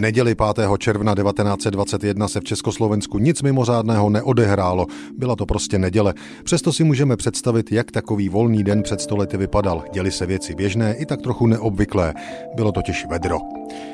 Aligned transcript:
neděli 0.00 0.34
5. 0.34 0.68
června 0.78 1.14
1921 1.14 2.28
se 2.28 2.40
v 2.40 2.44
Československu 2.44 3.18
nic 3.18 3.42
mimořádného 3.42 4.10
neodehrálo. 4.10 4.86
Byla 5.18 5.36
to 5.36 5.46
prostě 5.46 5.78
neděle. 5.78 6.14
Přesto 6.44 6.72
si 6.72 6.84
můžeme 6.84 7.16
představit, 7.16 7.72
jak 7.72 7.90
takový 7.90 8.28
volný 8.28 8.64
den 8.64 8.82
před 8.82 9.00
stolety 9.00 9.36
vypadal. 9.36 9.84
Děli 9.92 10.10
se 10.10 10.26
věci 10.26 10.54
běžné 10.54 10.94
i 10.94 11.06
tak 11.06 11.22
trochu 11.22 11.46
neobvyklé. 11.46 12.14
Bylo 12.54 12.72
totiž 12.72 13.06
vedro. 13.06 13.38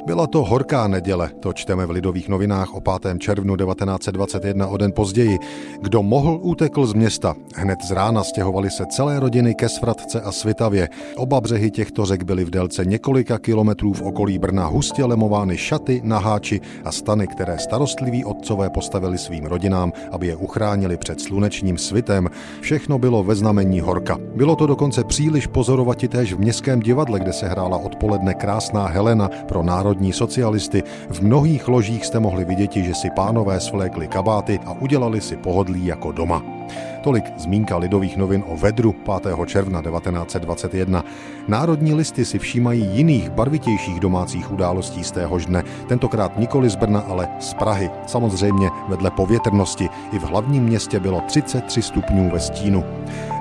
Byla 0.06 0.26
to 0.26 0.44
horká 0.44 0.88
neděle, 0.88 1.30
to 1.40 1.52
čteme 1.52 1.86
v 1.86 1.90
Lidových 1.90 2.28
novinách 2.28 2.74
o 2.74 2.80
5. 2.80 3.18
červnu 3.18 3.56
1921 3.56 4.66
o 4.66 4.76
den 4.76 4.92
později. 4.92 5.38
Kdo 5.82 6.02
mohl, 6.02 6.38
utekl 6.42 6.86
z 6.86 6.94
města. 6.94 7.34
Hned 7.54 7.78
z 7.82 7.90
rána 7.90 8.24
stěhovali 8.24 8.70
se 8.70 8.86
celé 8.86 9.20
rodiny 9.20 9.54
ke 9.54 9.68
Svratce 9.68 10.20
a 10.20 10.32
Svitavě. 10.32 10.88
Oba 11.16 11.40
břehy 11.40 11.70
těchto 11.70 12.06
řek 12.06 12.22
byly 12.22 12.44
v 12.44 12.50
délce 12.50 12.84
několika 12.84 13.38
kilometrů 13.38 13.92
v 13.92 14.02
okolí 14.02 14.38
Brna 14.38 14.66
hustě 14.66 15.04
lemovány 15.04 15.56
šaty, 15.56 15.87
naháči 16.02 16.60
a 16.84 16.92
stany, 16.92 17.26
které 17.26 17.58
starostliví 17.58 18.24
otcové 18.24 18.70
postavili 18.70 19.18
svým 19.18 19.44
rodinám, 19.44 19.92
aby 20.12 20.26
je 20.26 20.36
uchránili 20.36 20.96
před 20.96 21.20
slunečním 21.20 21.78
svitem. 21.78 22.28
Všechno 22.60 22.98
bylo 22.98 23.24
ve 23.24 23.34
znamení 23.34 23.80
horka. 23.80 24.18
Bylo 24.36 24.56
to 24.56 24.66
dokonce 24.66 25.04
příliš 25.04 25.46
pozorovati 25.46 26.08
též 26.08 26.32
v 26.32 26.38
městském 26.38 26.80
divadle, 26.80 27.20
kde 27.20 27.32
se 27.32 27.48
hrála 27.48 27.78
odpoledne 27.78 28.34
krásná 28.34 28.86
Helena 28.86 29.30
pro 29.48 29.62
národní 29.62 30.12
socialisty. 30.12 30.82
V 31.10 31.20
mnohých 31.20 31.68
ložích 31.68 32.06
jste 32.06 32.20
mohli 32.20 32.44
vidět, 32.44 32.72
že 32.72 32.94
si 32.94 33.10
pánové 33.10 33.60
svlékli 33.60 34.08
kabáty 34.08 34.60
a 34.66 34.72
udělali 34.72 35.20
si 35.20 35.36
pohodlí 35.36 35.86
jako 35.86 36.12
doma. 36.12 36.57
Tolik 37.02 37.24
zmínka 37.36 37.76
lidových 37.76 38.16
novin 38.16 38.44
o 38.46 38.56
vedru 38.56 38.92
5. 38.92 39.36
června 39.46 39.82
1921. 39.82 41.04
Národní 41.48 41.94
listy 41.94 42.24
si 42.24 42.38
všímají 42.38 42.88
jiných 42.92 43.30
barvitějších 43.30 44.00
domácích 44.00 44.52
událostí 44.52 45.04
z 45.04 45.10
téhož 45.10 45.46
dne, 45.46 45.64
tentokrát 45.88 46.38
nikoli 46.38 46.70
z 46.70 46.76
Brna, 46.76 47.00
ale 47.00 47.28
z 47.40 47.54
Prahy. 47.54 47.90
Samozřejmě 48.06 48.70
vedle 48.88 49.10
povětrnosti. 49.10 49.88
I 50.12 50.18
v 50.18 50.22
hlavním 50.22 50.62
městě 50.62 51.00
bylo 51.00 51.20
33 51.20 51.82
stupňů 51.82 52.30
ve 52.30 52.40
stínu. 52.40 52.84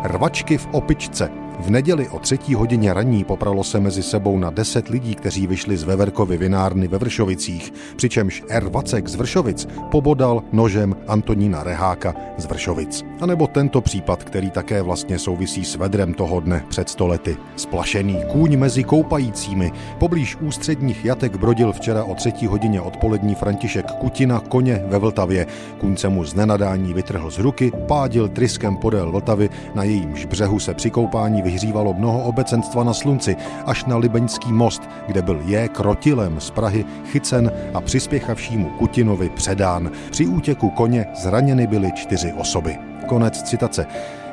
Rvačky 0.04 0.58
v 0.58 0.68
opičce. 0.72 1.47
V 1.60 1.70
neděli 1.70 2.10
o 2.10 2.20
třetí 2.20 2.56
hodině 2.56 2.94
raní 2.94 3.24
popralo 3.24 3.64
se 3.64 3.80
mezi 3.80 4.04
sebou 4.04 4.40
na 4.40 4.50
deset 4.50 4.88
lidí, 4.88 5.16
kteří 5.16 5.48
vyšli 5.48 5.78
z 5.78 5.84
Veverkovy 5.84 6.38
vinárny 6.38 6.88
ve 6.88 6.98
Vršovicích, 6.98 7.74
přičemž 7.96 8.44
R. 8.50 8.70
Vacek 8.70 9.08
z 9.08 9.16
Vršovic 9.16 9.68
pobodal 9.92 10.44
nožem 10.52 10.96
Antonína 11.08 11.64
Reháka 11.64 12.16
z 12.38 12.46
Vršovic. 12.46 13.06
A 13.22 13.26
nebo 13.26 13.48
tento 13.48 13.82
případ, 13.82 14.24
který 14.24 14.52
také 14.52 14.82
vlastně 14.82 15.20
souvisí 15.20 15.66
s 15.66 15.76
vedrem 15.76 16.14
toho 16.14 16.40
dne 16.40 16.66
před 16.70 16.90
stolety. 16.90 17.38
Splašený 17.56 18.24
kůň 18.32 18.58
mezi 18.58 18.84
koupajícími. 18.84 19.72
Poblíž 20.00 20.36
ústředních 20.36 21.06
jatek 21.06 21.38
brodil 21.38 21.74
včera 21.74 22.04
o 22.04 22.16
třetí 22.16 22.48
hodině 22.48 22.82
odpolední 22.82 23.36
František 23.36 23.92
Kutina 23.92 24.40
koně 24.40 24.84
ve 24.88 25.00
Vltavě. 25.00 25.48
Kůň 25.78 25.98
se 25.98 26.10
mu 26.10 26.24
z 26.24 26.34
nenadání 26.34 26.94
vytrhl 26.94 27.32
z 27.32 27.40
ruky, 27.40 27.72
pádil 27.88 28.28
tryskem 28.30 28.78
podél 28.78 29.12
Vltavy, 29.12 29.50
na 29.76 29.84
jejímž 29.84 30.26
břehu 30.26 30.60
se 30.60 30.74
při 30.74 30.90
koupání 30.90 31.47
vyhřívalo 31.48 31.94
mnoho 31.94 32.24
obecenstva 32.24 32.84
na 32.84 32.94
slunci, 32.94 33.36
až 33.66 33.86
na 33.86 33.98
Libeňský 33.98 34.54
most, 34.54 34.82
kde 35.08 35.22
byl 35.22 35.42
je 35.46 35.68
krotilem 35.68 36.40
z 36.40 36.52
Prahy 36.52 36.86
chycen 37.06 37.52
a 37.74 37.82
přispěchavšímu 37.82 38.70
Kutinovi 38.70 39.30
předán. 39.30 39.92
Při 40.12 40.26
útěku 40.26 40.70
koně 40.70 41.06
zraněny 41.16 41.68
byly 41.68 41.92
čtyři 41.92 42.34
osoby. 42.34 42.78
Konec 43.06 43.44
citace. 43.44 43.88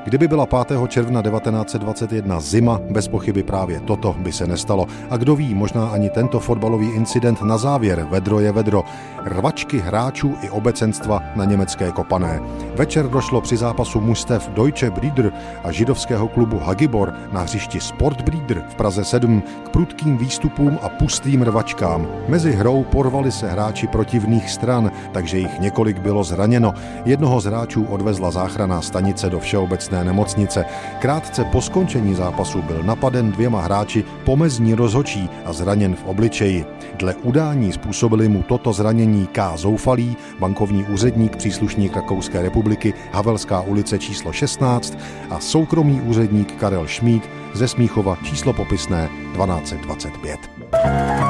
Kdyby 0.05 0.29
byla 0.29 0.47
5. 0.47 0.79
června 0.89 1.23
1921 1.23 2.41
zima, 2.41 2.81
bez 2.91 3.09
pochyby 3.09 3.43
právě 3.43 3.81
toto 3.81 4.17
by 4.19 4.33
se 4.33 4.47
nestalo. 4.47 4.87
A 5.11 5.17
kdo 5.17 5.37
ví, 5.37 5.55
možná 5.55 5.87
ani 5.87 6.11
tento 6.11 6.41
fotbalový 6.41 6.91
incident 6.91 7.43
na 7.43 7.59
závěr, 7.59 8.07
vedro 8.11 8.41
je 8.41 8.53
vedro, 8.53 8.85
rvačky 9.25 9.79
hráčů 9.79 10.35
i 10.43 10.51
obecenstva 10.51 11.23
na 11.37 11.45
německé 11.45 11.93
kopané. 11.93 12.41
Večer 12.75 13.09
došlo 13.09 13.41
při 13.41 13.57
zápasu 13.57 14.01
mužstev 14.01 14.49
Deutsche 14.49 14.91
Brieder 14.91 15.33
a 15.65 15.73
židovského 15.73 16.29
klubu 16.29 16.59
Hagibor 16.59 17.13
na 17.33 17.41
hřišti 17.41 17.81
Sport 17.81 18.23
Brieder 18.23 18.65
v 18.69 18.75
Praze 18.75 19.05
7 19.05 19.43
k 19.65 19.69
prudkým 19.69 20.17
výstupům 20.17 20.79
a 20.83 20.89
pustým 20.89 21.43
rvačkám. 21.43 22.07
Mezi 22.29 22.53
hrou 22.53 22.85
porvali 22.85 23.33
se 23.33 23.49
hráči 23.51 23.87
protivných 23.87 24.51
stran, 24.51 24.91
takže 25.13 25.39
jich 25.39 25.61
několik 25.61 25.99
bylo 25.99 26.25
zraněno. 26.25 26.75
Jednoho 27.05 27.41
z 27.41 27.45
hráčů 27.45 27.85
odvezla 27.85 28.31
záchranná 28.31 28.83
stanice 28.83 29.31
do 29.31 29.41
všeobecné 29.41 29.94
všeobecné 29.95 30.05
nemocnice. 30.05 30.65
Krátce 30.99 31.45
po 31.45 31.61
skončení 31.61 32.15
zápasu 32.15 32.63
byl 32.63 32.83
napaden 32.83 33.33
dvěma 33.33 33.61
hráči 33.61 34.05
pomezní 34.25 34.75
rozhočí 34.75 35.31
a 35.45 35.53
zraněn 35.53 35.95
v 35.95 36.05
obličeji. 36.05 36.67
Dle 36.99 37.15
udání 37.15 37.73
způsobili 37.73 38.29
mu 38.29 38.43
toto 38.43 38.73
zranění 38.73 39.27
K. 39.27 39.57
Zoufalý, 39.57 40.17
bankovní 40.39 40.85
úředník 40.85 41.37
příslušník 41.37 41.97
Rakouské 41.97 42.43
republiky, 42.43 42.95
Havelská 43.13 43.61
ulice 43.61 43.99
číslo 43.99 44.33
16 44.33 44.99
a 45.31 45.41
soukromý 45.41 46.01
úředník 46.01 46.57
Karel 46.57 46.87
Šmíd 46.87 47.23
ze 47.55 47.69
Smíchova 47.69 48.17
číslo 48.25 48.53
popisné 48.53 49.09
1225. 49.33 51.24